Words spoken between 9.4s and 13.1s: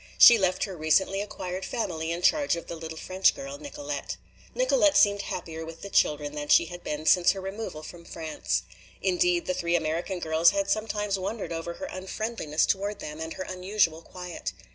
the three American girls had sometimes wondered over her unfriendliness toward